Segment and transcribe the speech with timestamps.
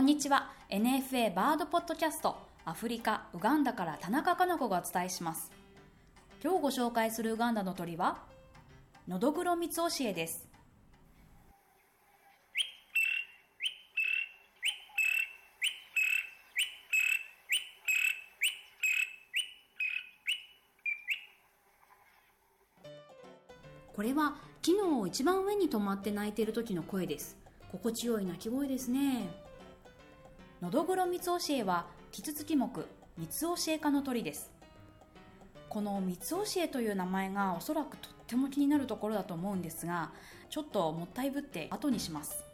[0.00, 0.50] こんにちは。
[0.70, 5.52] NFA バードポッドキャストアフリカウガンダから田中かな子がお伝えします。
[6.42, 8.22] 今日ご紹介するウガンダの鳥は
[9.06, 10.48] ノドグロミツオシエです。
[23.94, 27.36] これは木の一番上に止まって鳴いている時の声です。
[27.70, 29.49] 心地よい鳴き声ですね。
[30.62, 32.68] ノドグロミツオシエはキツツキ目
[33.16, 34.50] ミツオシエ科の鳥です。
[35.70, 40.12] このミツオシエという名前がおそらくとっても気になるところだと思うんですが
[40.50, 42.44] ちょっともったいぶって後にします。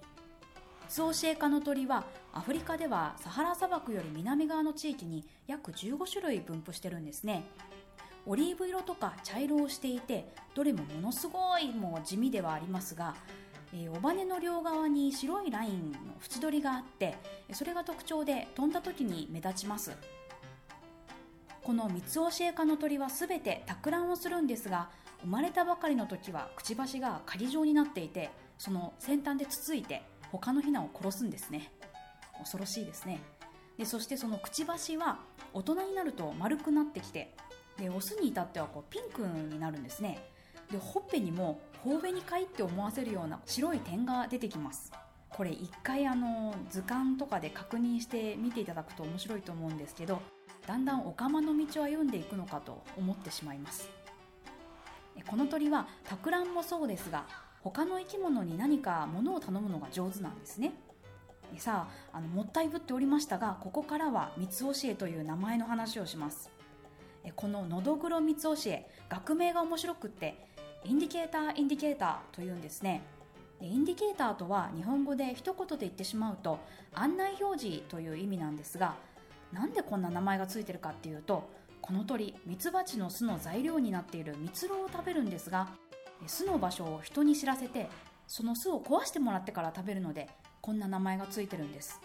[0.84, 7.42] ミツオシエ科の鳥はアフリカではサハラ砂漠より南側の地域に約15種類分布してるんですね。
[8.24, 13.16] オリーブ色とか茶色をしていてどれもものすごいもう地味ではありますが、
[13.72, 17.16] えー、尾羽の両側に白いラインの縁取りがあって
[17.52, 19.92] それが特徴で飛んだ時に目立ちます。
[21.62, 24.88] この三つ教え科の鳥は全て托卵をするんですが
[25.22, 31.72] 生まれたばかりの時はくちばしが仮状になっていてその先端でつついて他のヒナを殺すんですね。
[32.38, 33.20] 恐ろしいですね。
[33.78, 35.18] でそしてそのくちばしは
[35.52, 37.34] 大人になると丸くなってきて
[37.76, 40.22] でオスに至ってはこうピンクになるんですね。
[40.70, 44.92] でほっぺにも頬紅かいって思わせるような白い点が出てきます。
[45.28, 50.22] これ一回あの図鑑とかで確認して見ていただくと面白いと思うんですけど
[50.66, 53.90] だんだんオカマの道を歩んでいくのかと思ってしまいます。
[55.28, 57.26] この鳥は托卵もそうですが
[57.60, 60.72] 他の生き物に何か物を頼むのが上手なんですね。
[61.58, 66.50] さああのもったいぶっておりましたがここからは三つ教えという名前の話をします。
[67.34, 70.46] このノドグロミツオシエ学名が面白くって
[70.86, 73.02] Indicator indicator というんですね。
[73.60, 76.58] Indicator とは日本語で一言で言ってしまうと
[76.94, 78.94] 案内表示という意味なんですが
[79.50, 81.48] なんでこんな名前がついてるかっていうと
[81.80, 85.68] この鳥ミツバチの巣の材料になっている蜜蝋を食べるんですが
[86.26, 87.88] 巣の場所を人に知らせて
[88.26, 90.28] その巣を壊してもらってから食べるので
[90.60, 92.00] こんな名前がついてるんです。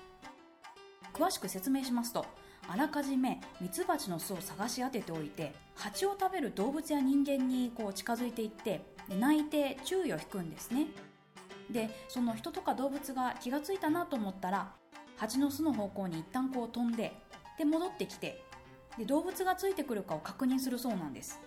[1.14, 2.26] 詳しく説明しますと
[2.72, 10.88] あらかじめミツバチの巣を探し当てておいて蜂を食べる動物や人間にこう近づいていって鳴いて注意を引くんですね。
[11.70, 14.72] でその人とか動物が気がついたなと思ったら
[15.18, 17.12] 蜂の巣の方向に一旦こう飛んで
[17.58, 18.42] で戻ってきて
[18.98, 21.42] で動物がついてくるかを確認するそうなんです。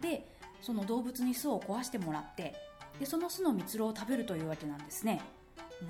[0.00, 0.26] で
[0.62, 2.54] その動物に巣を壊してもらって
[2.98, 5.20] でその巣の蜜蝋を食べるというわけなんですね。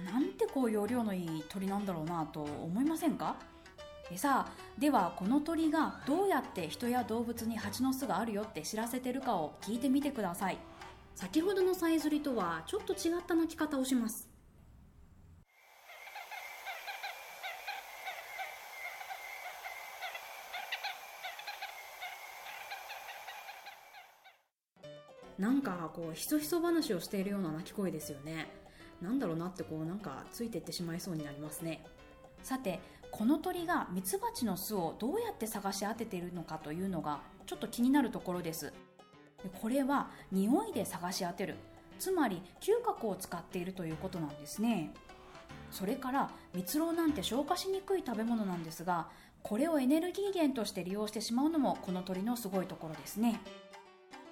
[0.05, 3.37] なんてこう容量のいい鳥なんだろうなと思いませんか？
[4.11, 10.59] えさあではこの鳥がどうやって人や動物に蜂の巣があるよって知らせてるかを聞いてみてください。
[11.15, 14.29] 先ほどのさえずりとはちょっと違った鳴き方をします。
[25.39, 28.49] なんかこうひそひそ話をしているような鳴き声ですよね。
[29.01, 31.85] なんだろうなってこうなんかついていってしまいそうになりますね。
[32.44, 32.78] さて
[33.10, 38.72] この鳥がミツバチの巣をどうやって探し当てているのかというのがちょっと気になるところです。
[39.60, 41.56] これは匂いで探し当てる。
[41.99, 44.93] つまり嗅覚を使っているということなんですね。
[45.71, 49.09] それから蜜蝋なんて消化しにくい食べ物なんですが
[49.43, 53.41] これをエネルギー源として利用してしまうのもこの鳥のすごいところですね。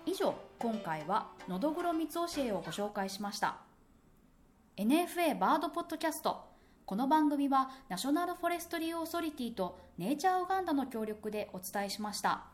[0.05, 3.57] 以上今回はのどぐろ蜜教えをご紹介しました。
[4.77, 6.53] NFA バードポッドキャスト。
[6.93, 12.52] この番組はナショナルフォレストリーオーソリティとネイチャーオガンダの協力でお伝えしました。